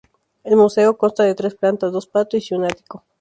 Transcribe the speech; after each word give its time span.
El 0.43 0.55
museo 0.55 0.97
consta 0.97 1.23
de 1.25 1.35
tres 1.35 1.53
plantas, 1.53 1.91
dos 1.91 2.07
patios 2.07 2.49
y 2.49 2.55
un 2.55 2.65
ático. 2.65 3.03